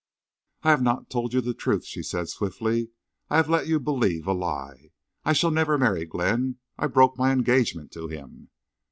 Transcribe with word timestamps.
"I 0.63 0.71
have 0.71 0.81
not 0.81 1.11
told 1.11 1.31
you 1.31 1.41
the 1.41 1.53
truth," 1.53 1.85
she 1.85 2.01
said, 2.01 2.27
swiftly. 2.27 2.89
"I 3.29 3.37
have 3.37 3.47
let 3.51 3.67
you 3.67 3.79
believe 3.79 4.25
a 4.25 4.33
lie.... 4.33 4.89
I 5.23 5.33
shall 5.33 5.51
never 5.51 5.77
marry 5.77 6.05
Glenn. 6.05 6.55
I 6.75 6.87
broke 6.87 7.19
my 7.19 7.31
engagement 7.31 7.91
to 7.91 8.07
him." 8.07 8.49